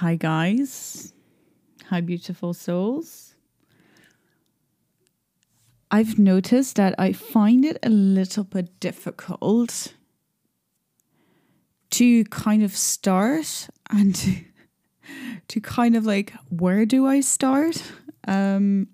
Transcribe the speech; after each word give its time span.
Hi, 0.00 0.14
guys. 0.14 1.12
Hi, 1.90 2.00
beautiful 2.00 2.54
souls. 2.54 3.34
I've 5.90 6.18
noticed 6.18 6.76
that 6.76 6.94
I 6.98 7.12
find 7.12 7.66
it 7.66 7.76
a 7.82 7.90
little 7.90 8.44
bit 8.44 8.80
difficult 8.80 9.92
to 11.90 12.24
kind 12.24 12.62
of 12.62 12.74
start 12.74 13.68
and 13.90 14.14
to, 14.14 14.36
to 15.48 15.60
kind 15.60 15.94
of 15.94 16.06
like, 16.06 16.32
where 16.48 16.86
do 16.86 17.06
I 17.06 17.20
start? 17.20 17.82
Um, 18.26 18.88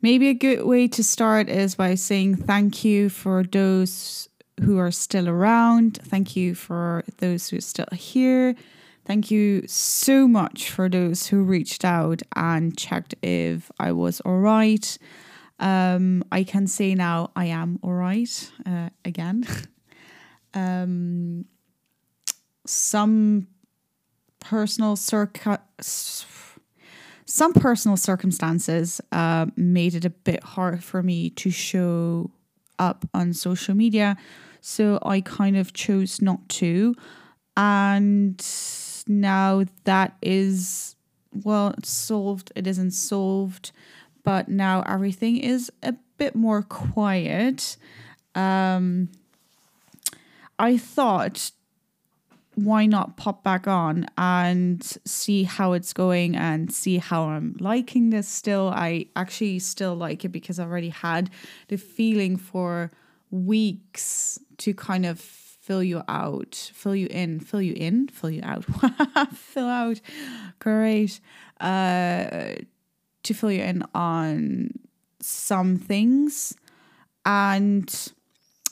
maybe 0.00 0.28
a 0.28 0.34
good 0.34 0.64
way 0.64 0.86
to 0.86 1.02
start 1.02 1.48
is 1.48 1.74
by 1.74 1.96
saying 1.96 2.36
thank 2.36 2.84
you 2.84 3.08
for 3.08 3.42
those 3.42 4.28
who 4.62 4.78
are 4.78 4.92
still 4.92 5.28
around. 5.28 5.98
Thank 6.00 6.36
you 6.36 6.54
for 6.54 7.02
those 7.18 7.48
who 7.48 7.56
are 7.56 7.60
still 7.60 7.88
here. 7.92 8.54
Thank 9.06 9.30
you 9.30 9.62
so 9.68 10.26
much 10.26 10.68
for 10.68 10.88
those 10.88 11.28
who 11.28 11.44
reached 11.44 11.84
out 11.84 12.22
and 12.34 12.76
checked 12.76 13.14
if 13.22 13.70
I 13.78 13.92
was 13.92 14.20
all 14.22 14.38
right. 14.38 14.98
Um, 15.60 16.24
I 16.32 16.42
can 16.42 16.66
say 16.66 16.92
now 16.96 17.30
I 17.36 17.44
am 17.46 17.78
all 17.82 17.92
right 17.92 18.50
uh, 18.66 18.90
again. 19.04 19.46
um, 20.54 21.44
some 22.66 23.46
personal 24.40 24.96
circa 24.96 25.60
some 27.28 27.52
personal 27.52 27.96
circumstances 27.96 29.00
uh, 29.12 29.46
made 29.56 29.94
it 29.94 30.04
a 30.04 30.10
bit 30.10 30.42
hard 30.42 30.82
for 30.82 31.00
me 31.02 31.30
to 31.30 31.50
show 31.50 32.30
up 32.80 33.08
on 33.14 33.32
social 33.32 33.74
media 33.74 34.16
so 34.60 34.98
I 35.02 35.20
kind 35.20 35.56
of 35.56 35.72
chose 35.72 36.20
not 36.20 36.48
to. 36.50 36.96
And 37.56 38.44
now 39.06 39.64
that 39.84 40.16
is, 40.22 40.96
well, 41.44 41.74
solved. 41.82 42.52
It 42.54 42.66
isn't 42.66 42.92
solved, 42.92 43.72
but 44.24 44.48
now 44.48 44.82
everything 44.86 45.36
is 45.36 45.70
a 45.82 45.94
bit 46.18 46.34
more 46.34 46.62
quiet. 46.62 47.76
Um, 48.34 49.10
I 50.58 50.76
thought, 50.76 51.50
why 52.56 52.86
not 52.86 53.18
pop 53.18 53.44
back 53.44 53.68
on 53.68 54.06
and 54.16 54.82
see 55.04 55.44
how 55.44 55.74
it's 55.74 55.92
going 55.92 56.34
and 56.34 56.72
see 56.72 56.96
how 56.96 57.24
I'm 57.24 57.54
liking 57.60 58.08
this 58.08 58.26
still. 58.26 58.72
I 58.74 59.06
actually 59.14 59.58
still 59.58 59.94
like 59.94 60.24
it 60.24 60.30
because 60.30 60.58
I 60.58 60.64
already 60.64 60.88
had 60.88 61.30
the 61.68 61.76
feeling 61.76 62.38
for 62.38 62.90
weeks 63.30 64.38
to 64.58 64.72
kind 64.72 65.04
of 65.04 65.45
fill 65.66 65.82
you 65.82 66.00
out, 66.06 66.54
fill 66.54 66.94
you 66.94 67.08
in, 67.10 67.40
fill 67.40 67.60
you 67.60 67.74
in, 67.74 68.06
fill 68.06 68.30
you 68.30 68.40
out, 68.44 68.64
fill 69.34 69.66
out. 69.66 70.00
Great. 70.60 71.18
Uh, 71.60 72.54
to 73.24 73.34
fill 73.34 73.50
you 73.50 73.62
in 73.62 73.82
on 73.92 74.70
some 75.20 75.76
things. 75.76 76.54
And 77.24 78.12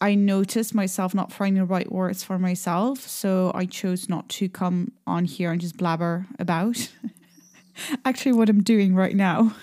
I 0.00 0.14
noticed 0.14 0.76
myself 0.76 1.12
not 1.12 1.32
finding 1.32 1.60
the 1.60 1.66
right 1.66 1.90
words 1.90 2.22
for 2.22 2.38
myself. 2.38 3.00
So 3.00 3.50
I 3.52 3.64
chose 3.64 4.08
not 4.08 4.28
to 4.30 4.48
come 4.48 4.92
on 5.08 5.24
here 5.24 5.50
and 5.50 5.60
just 5.60 5.76
blabber 5.76 6.26
about. 6.38 6.92
Actually, 8.04 8.32
what 8.32 8.48
I'm 8.48 8.62
doing 8.62 8.94
right 8.94 9.16
now. 9.16 9.56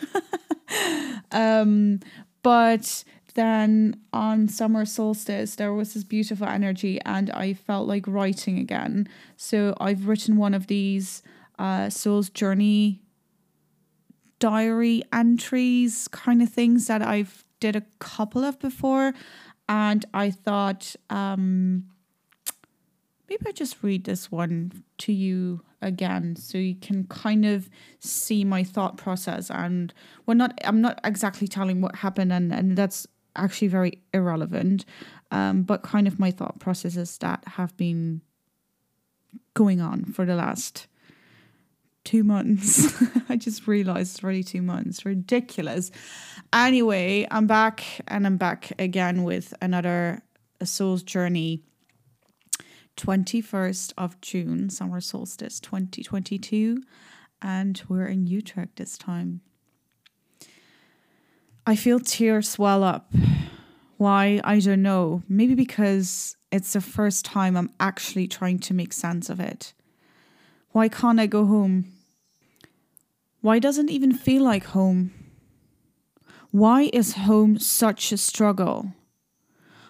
um, 1.31 2.01
but 2.41 3.05
then 3.35 3.99
on 4.11 4.47
summer 4.47 4.85
solstice 4.85 5.55
there 5.55 5.73
was 5.73 5.93
this 5.93 6.03
beautiful 6.03 6.47
energy 6.47 6.99
and 7.05 7.29
i 7.31 7.53
felt 7.53 7.87
like 7.87 8.07
writing 8.07 8.59
again. 8.59 9.07
So 9.37 9.75
i've 9.79 10.07
written 10.07 10.37
one 10.37 10.53
of 10.53 10.67
these 10.67 11.23
uh, 11.59 11.89
soul's 11.89 12.29
journey 12.29 13.01
diary 14.39 15.03
entries 15.13 16.07
kind 16.09 16.41
of 16.41 16.49
things 16.49 16.87
that 16.87 17.01
i've 17.01 17.43
did 17.59 17.75
a 17.75 17.83
couple 17.99 18.43
of 18.43 18.59
before. 18.59 19.13
And 19.69 20.05
i 20.13 20.29
thought 20.29 20.95
um, 21.09 21.85
maybe 23.29 23.43
i 23.47 23.51
just 23.51 23.77
read 23.81 24.03
this 24.03 24.31
one 24.31 24.83
to 24.99 25.13
you 25.13 25.61
again 25.81 26.35
so 26.35 26.57
you 26.57 26.75
can 26.75 27.03
kind 27.05 27.45
of 27.45 27.69
see 27.99 28.43
my 28.45 28.63
thought 28.63 28.97
process. 28.97 29.49
And 29.49 29.93
well 30.25 30.35
not 30.35 30.57
i'm 30.65 30.81
not 30.81 30.99
exactly 31.03 31.47
telling 31.47 31.81
what 31.81 31.95
happened 31.97 32.31
and 32.33 32.53
and 32.53 32.77
that's 32.77 33.07
actually 33.35 33.67
very 33.67 34.01
irrelevant, 34.13 34.85
um, 35.31 35.63
but 35.63 35.83
kind 35.83 36.07
of 36.07 36.19
my 36.19 36.31
thought 36.31 36.59
processes 36.59 37.17
that 37.19 37.43
have 37.47 37.75
been 37.77 38.21
going 39.53 39.81
on 39.81 40.05
for 40.05 40.25
the 40.25 40.35
last 40.35 40.87
two 42.03 42.23
months. 42.23 42.93
I 43.29 43.37
just 43.37 43.67
realized 43.67 44.15
it's 44.15 44.23
already 44.23 44.43
two 44.43 44.61
months. 44.61 45.05
Ridiculous. 45.05 45.91
Anyway, 46.51 47.27
I'm 47.31 47.47
back 47.47 47.83
and 48.07 48.25
I'm 48.25 48.37
back 48.37 48.71
again 48.79 49.23
with 49.23 49.53
another 49.61 50.21
A 50.59 50.65
Soul's 50.65 51.03
Journey. 51.03 51.63
21st 52.97 53.93
of 53.97 54.21
June, 54.21 54.69
summer 54.69 55.01
solstice 55.01 55.59
2022, 55.59 56.83
and 57.41 57.81
we're 57.89 58.05
in 58.05 58.27
Utrecht 58.27 58.75
this 58.75 58.99
time. 58.99 59.41
I 61.65 61.75
feel 61.75 61.99
tears 61.99 62.49
swell 62.49 62.83
up. 62.83 63.13
Why? 63.97 64.41
I 64.43 64.59
don't 64.59 64.81
know. 64.81 65.23
Maybe 65.29 65.55
because 65.55 66.35
it's 66.51 66.73
the 66.73 66.81
first 66.81 67.23
time 67.23 67.55
I'm 67.55 67.71
actually 67.79 68.27
trying 68.27 68.59
to 68.59 68.73
make 68.73 68.91
sense 68.91 69.29
of 69.29 69.39
it. 69.39 69.73
Why 70.71 70.89
can't 70.89 71.19
I 71.19 71.25
go 71.25 71.45
home? 71.45 71.93
Why 73.41 73.59
doesn't 73.59 73.89
even 73.89 74.13
feel 74.13 74.43
like 74.43 74.65
home? 74.65 75.11
Why 76.51 76.89
is 76.91 77.13
home 77.13 77.57
such 77.59 78.11
a 78.11 78.17
struggle? 78.17 78.93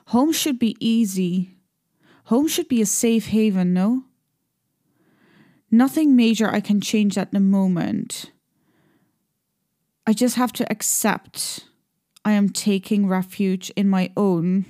Home 0.07 0.31
should 0.31 0.59
be 0.59 0.77
easy. 0.79 1.57
Home 2.25 2.47
should 2.47 2.67
be 2.67 2.81
a 2.81 2.85
safe 2.85 3.27
haven, 3.27 3.73
no? 3.73 4.03
Nothing 5.71 6.15
major 6.15 6.49
I 6.49 6.61
can 6.61 6.81
change 6.81 7.17
at 7.17 7.31
the 7.31 7.39
moment. 7.39 8.31
I 10.05 10.13
just 10.13 10.35
have 10.35 10.51
to 10.53 10.69
accept 10.71 11.65
I 12.25 12.31
am 12.33 12.49
taking 12.49 13.07
refuge 13.07 13.69
in 13.75 13.89
my 13.89 14.11
own 14.15 14.65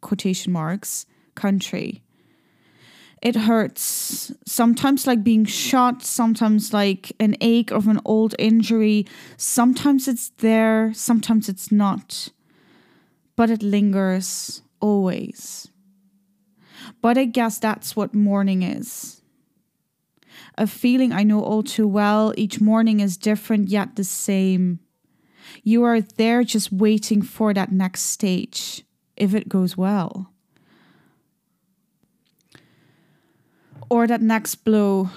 quotation 0.00 0.52
marks 0.52 1.06
country. 1.34 2.02
It 3.22 3.34
hurts. 3.34 4.32
Sometimes, 4.46 5.06
like 5.06 5.24
being 5.24 5.44
shot, 5.46 6.02
sometimes, 6.04 6.72
like 6.72 7.12
an 7.18 7.36
ache 7.40 7.70
of 7.70 7.88
an 7.88 8.00
old 8.04 8.34
injury. 8.38 9.06
Sometimes 9.36 10.06
it's 10.06 10.28
there, 10.38 10.92
sometimes 10.94 11.48
it's 11.48 11.72
not. 11.72 12.28
But 13.34 13.50
it 13.50 13.62
lingers 13.62 14.62
always. 14.80 15.68
But 17.00 17.16
I 17.16 17.24
guess 17.24 17.58
that's 17.58 17.96
what 17.96 18.14
mourning 18.14 18.62
is 18.62 19.22
a 20.56 20.66
feeling 20.66 21.12
I 21.12 21.22
know 21.22 21.42
all 21.42 21.62
too 21.62 21.86
well. 21.86 22.32
Each 22.36 22.60
morning 22.60 23.00
is 23.00 23.16
different 23.16 23.68
yet 23.68 23.96
the 23.96 24.04
same. 24.04 24.80
You 25.62 25.84
are 25.84 26.00
there 26.00 26.44
just 26.44 26.72
waiting 26.72 27.22
for 27.22 27.52
that 27.54 27.72
next 27.72 28.02
stage, 28.02 28.84
if 29.16 29.34
it 29.34 29.48
goes 29.48 29.76
well. 29.76 30.32
Or 33.90 34.06
that 34.06 34.22
next 34.22 34.56
blow 34.56 35.10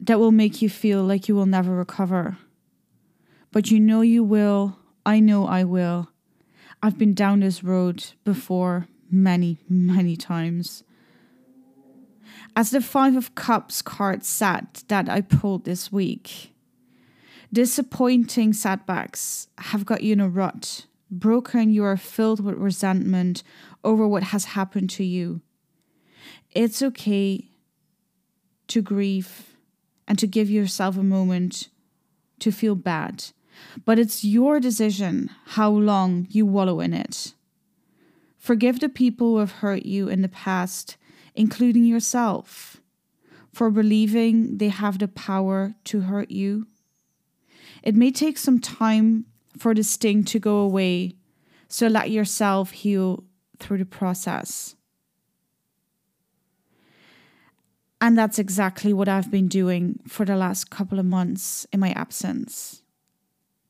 that 0.00 0.18
will 0.18 0.32
make 0.32 0.60
you 0.60 0.68
feel 0.68 1.02
like 1.02 1.28
you 1.28 1.34
will 1.34 1.46
never 1.46 1.74
recover. 1.74 2.36
But 3.52 3.70
you 3.70 3.78
know 3.78 4.00
you 4.00 4.24
will. 4.24 4.78
I 5.06 5.20
know 5.20 5.46
I 5.46 5.64
will. 5.64 6.10
I've 6.82 6.98
been 6.98 7.14
down 7.14 7.40
this 7.40 7.62
road 7.62 8.12
before 8.24 8.88
many, 9.10 9.58
many 9.68 10.16
times. 10.16 10.82
As 12.56 12.70
the 12.70 12.80
Five 12.80 13.16
of 13.16 13.34
Cups 13.34 13.82
card 13.82 14.24
said 14.24 14.66
that 14.86 15.08
I 15.08 15.22
pulled 15.22 15.64
this 15.64 15.90
week, 15.90 16.52
disappointing 17.52 18.52
setbacks 18.52 19.48
have 19.58 19.84
got 19.84 20.04
you 20.04 20.12
in 20.12 20.20
a 20.20 20.28
rut. 20.28 20.86
Broken, 21.10 21.70
you 21.70 21.82
are 21.82 21.96
filled 21.96 22.38
with 22.38 22.54
resentment 22.54 23.42
over 23.82 24.06
what 24.06 24.24
has 24.24 24.44
happened 24.44 24.90
to 24.90 25.04
you. 25.04 25.40
It's 26.52 26.80
okay 26.80 27.48
to 28.68 28.80
grieve 28.80 29.56
and 30.06 30.16
to 30.20 30.28
give 30.28 30.48
yourself 30.48 30.96
a 30.96 31.02
moment 31.02 31.68
to 32.38 32.52
feel 32.52 32.76
bad, 32.76 33.24
but 33.84 33.98
it's 33.98 34.24
your 34.24 34.60
decision 34.60 35.28
how 35.46 35.70
long 35.70 36.28
you 36.30 36.46
wallow 36.46 36.78
in 36.78 36.94
it. 36.94 37.34
Forgive 38.38 38.78
the 38.78 38.88
people 38.88 39.32
who 39.32 39.38
have 39.38 39.52
hurt 39.52 39.84
you 39.84 40.08
in 40.08 40.22
the 40.22 40.28
past 40.28 40.96
including 41.34 41.84
yourself, 41.84 42.80
for 43.52 43.70
believing 43.70 44.58
they 44.58 44.68
have 44.68 44.98
the 44.98 45.08
power 45.08 45.74
to 45.84 46.00
hurt 46.02 46.30
you. 46.30 46.66
It 47.82 47.94
may 47.94 48.10
take 48.10 48.38
some 48.38 48.60
time 48.60 49.26
for 49.58 49.74
the 49.74 49.84
sting 49.84 50.24
to 50.24 50.38
go 50.38 50.58
away, 50.58 51.16
so 51.68 51.86
let 51.86 52.10
yourself 52.10 52.70
heal 52.72 53.24
through 53.58 53.78
the 53.78 53.84
process. 53.84 54.74
And 58.00 58.18
that's 58.18 58.38
exactly 58.38 58.92
what 58.92 59.08
I've 59.08 59.30
been 59.30 59.48
doing 59.48 60.00
for 60.06 60.26
the 60.26 60.36
last 60.36 60.68
couple 60.70 60.98
of 60.98 61.06
months 61.06 61.66
in 61.72 61.80
my 61.80 61.90
absence. 61.92 62.82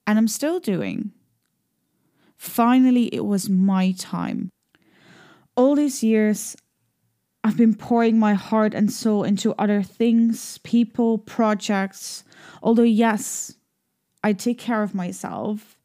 And 0.07 0.19
I'm 0.19 0.29
still 0.29 0.59
doing. 0.59 1.13
Finally, 2.37 3.15
it 3.15 3.25
was 3.25 3.49
my 3.49 3.93
time. 3.93 4.51
All 5.57 5.77
these 5.77 6.03
years, 6.03 6.57
I've 7.47 7.59
been 7.59 7.75
pouring 7.75 8.19
my 8.19 8.33
heart 8.33 8.73
and 8.73 8.91
soul 8.91 9.23
into 9.23 9.53
other 9.59 9.83
things, 9.83 10.57
people, 10.59 11.19
projects. 11.19 12.25
Although, 12.63 12.83
yes, 12.83 13.55
I 14.23 14.33
take 14.33 14.59
care 14.59 14.83
of 14.83 14.95
myself, 14.95 15.79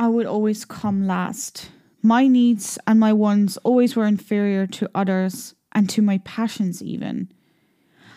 I 0.00 0.08
would 0.08 0.26
always 0.26 0.64
come 0.64 1.06
last. 1.06 1.70
My 2.02 2.26
needs 2.26 2.76
and 2.88 2.98
my 2.98 3.12
wants 3.12 3.56
always 3.58 3.94
were 3.94 4.04
inferior 4.04 4.66
to 4.66 4.90
others 4.96 5.54
and 5.70 5.88
to 5.90 6.02
my 6.02 6.18
passions, 6.18 6.82
even. 6.82 7.30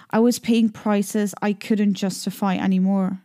I 0.09 0.17
was 0.17 0.39
paying 0.39 0.69
prices 0.69 1.35
I 1.43 1.53
couldn't 1.53 1.93
justify 1.93 2.55
anymore. 2.55 3.21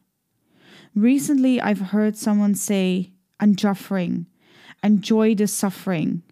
Recently, 0.94 1.58
I've 1.58 1.80
heard 1.80 2.18
someone 2.18 2.54
say, 2.54 3.12
and 3.40 3.58
suffering, 3.58 4.26
enjoy 4.82 5.34
the 5.34 5.46
suffering. 5.46 6.22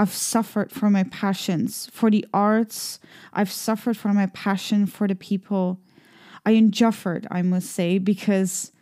I've 0.00 0.14
suffered 0.14 0.72
for 0.72 0.88
my 0.88 1.02
passions, 1.02 1.90
for 1.92 2.10
the 2.10 2.24
arts. 2.32 3.00
I've 3.34 3.52
suffered 3.52 3.98
for 3.98 4.14
my 4.14 4.28
passion 4.28 4.86
for 4.86 5.06
the 5.06 5.14
people. 5.14 5.78
I 6.46 6.52
enjoyed, 6.52 7.26
I 7.30 7.42
must 7.42 7.70
say, 7.70 7.98
because 7.98 8.72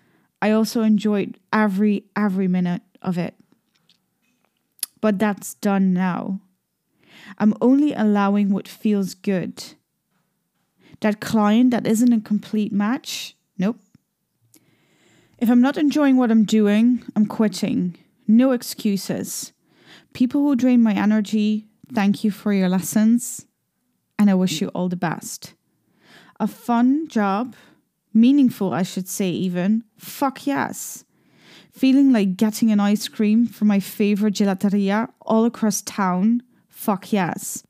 I 0.40 0.52
also 0.52 0.82
enjoyed 0.82 1.36
every 1.52 2.04
every 2.14 2.46
minute 2.46 2.82
of 3.02 3.18
it. 3.18 3.34
But 5.00 5.18
that's 5.18 5.54
done 5.54 5.92
now. 5.92 6.40
I'm 7.36 7.52
only 7.60 7.92
allowing 7.94 8.50
what 8.50 8.68
feels 8.68 9.14
good 9.14 9.64
that 11.00 11.20
client 11.20 11.72
that 11.72 11.84
isn't 11.84 12.12
a 12.12 12.20
complete 12.20 12.72
match, 12.72 13.34
nope. 13.58 13.80
If 15.38 15.50
I'm 15.50 15.60
not 15.60 15.76
enjoying 15.76 16.16
what 16.16 16.30
I'm 16.30 16.44
doing, 16.44 17.02
I'm 17.16 17.26
quitting. 17.26 17.96
No 18.28 18.52
excuses. 18.52 19.52
People 20.18 20.40
who 20.40 20.56
drain 20.56 20.82
my 20.82 20.94
energy, 20.94 21.68
thank 21.94 22.24
you 22.24 22.32
for 22.32 22.52
your 22.52 22.68
lessons, 22.68 23.46
and 24.18 24.28
I 24.28 24.34
wish 24.34 24.60
you 24.60 24.66
all 24.74 24.88
the 24.88 24.96
best. 24.96 25.54
A 26.40 26.48
fun 26.48 27.06
job, 27.06 27.54
meaningful, 28.12 28.74
I 28.74 28.82
should 28.82 29.06
say, 29.06 29.30
even. 29.30 29.84
Fuck 29.96 30.44
yes. 30.44 31.04
Feeling 31.70 32.10
like 32.10 32.36
getting 32.36 32.72
an 32.72 32.80
ice 32.80 33.06
cream 33.06 33.46
from 33.46 33.68
my 33.68 33.78
favorite 33.78 34.34
gelateria 34.34 35.08
all 35.22 35.44
across 35.44 35.82
town. 35.82 36.42
Fuck 36.66 37.12
yes. 37.12 37.62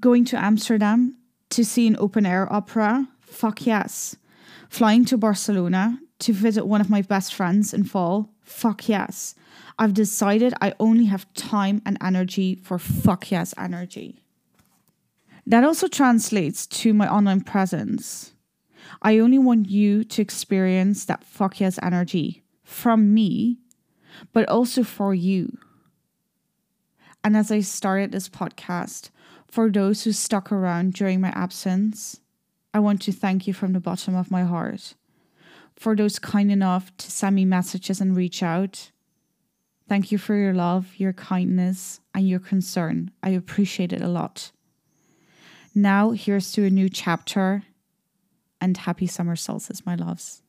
Going 0.00 0.24
to 0.24 0.44
Amsterdam 0.44 1.16
to 1.50 1.64
see 1.64 1.86
an 1.86 1.96
open 2.00 2.26
air 2.26 2.52
opera? 2.52 3.06
Fuck 3.20 3.66
yes. 3.66 4.16
Flying 4.68 5.04
to 5.04 5.16
Barcelona 5.16 6.00
to 6.20 6.32
visit 6.32 6.66
one 6.66 6.80
of 6.80 6.90
my 6.90 7.02
best 7.02 7.34
friends 7.34 7.74
in 7.74 7.84
fall? 7.84 8.30
Fuck 8.42 8.88
yes. 8.88 9.34
I've 9.78 9.94
decided 9.94 10.54
I 10.60 10.74
only 10.78 11.06
have 11.06 11.32
time 11.34 11.82
and 11.86 11.96
energy 12.00 12.54
for 12.54 12.78
fuck 12.78 13.30
yes 13.30 13.54
energy. 13.56 14.22
That 15.46 15.64
also 15.64 15.88
translates 15.88 16.66
to 16.66 16.92
my 16.92 17.08
online 17.10 17.40
presence. 17.40 18.34
I 19.02 19.18
only 19.18 19.38
want 19.38 19.68
you 19.68 20.04
to 20.04 20.22
experience 20.22 21.04
that 21.06 21.24
fuck 21.24 21.60
yes 21.60 21.78
energy 21.82 22.42
from 22.62 23.14
me, 23.14 23.58
but 24.32 24.48
also 24.48 24.84
for 24.84 25.14
you. 25.14 25.58
And 27.24 27.36
as 27.36 27.50
I 27.50 27.60
started 27.60 28.12
this 28.12 28.28
podcast, 28.28 29.10
for 29.48 29.70
those 29.70 30.04
who 30.04 30.12
stuck 30.12 30.52
around 30.52 30.92
during 30.92 31.20
my 31.20 31.30
absence, 31.30 32.20
I 32.72 32.78
want 32.78 33.02
to 33.02 33.12
thank 33.12 33.46
you 33.46 33.52
from 33.52 33.72
the 33.72 33.80
bottom 33.80 34.14
of 34.14 34.30
my 34.30 34.44
heart. 34.44 34.94
For 35.80 35.96
those 35.96 36.18
kind 36.18 36.52
enough 36.52 36.94
to 36.98 37.10
send 37.10 37.36
me 37.36 37.46
messages 37.46 38.02
and 38.02 38.14
reach 38.14 38.42
out, 38.42 38.90
thank 39.88 40.12
you 40.12 40.18
for 40.18 40.34
your 40.34 40.52
love, 40.52 40.92
your 40.98 41.14
kindness, 41.14 42.00
and 42.14 42.28
your 42.28 42.38
concern. 42.38 43.12
I 43.22 43.30
appreciate 43.30 43.90
it 43.90 44.02
a 44.02 44.08
lot. 44.08 44.52
Now, 45.74 46.10
here's 46.10 46.52
to 46.52 46.66
a 46.66 46.70
new 46.70 46.90
chapter 46.90 47.62
and 48.60 48.76
happy 48.76 49.06
summer 49.06 49.36
solstice, 49.36 49.86
my 49.86 49.94
loves. 49.94 50.42